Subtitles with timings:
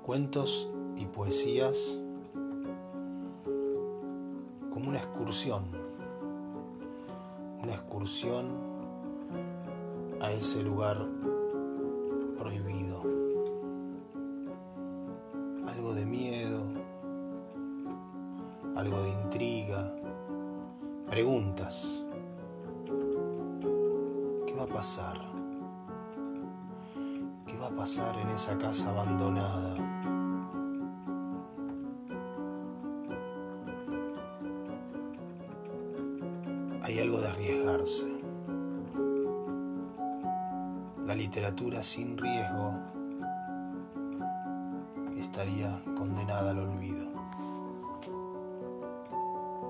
[0.00, 1.98] cuentos y poesías
[4.70, 5.64] como una excursión,
[7.62, 8.48] una excursión
[10.20, 11.06] a ese lugar
[12.38, 13.02] prohibido.
[15.66, 16.62] Algo de miedo,
[18.76, 19.94] algo de intriga,
[21.08, 22.04] preguntas.
[24.46, 25.29] ¿Qué va a pasar?
[27.60, 29.74] ¿Qué va a pasar en esa casa abandonada?
[36.80, 38.06] Hay algo de arriesgarse.
[41.04, 42.72] La literatura sin riesgo
[45.18, 46.69] estaría condenada al olvido.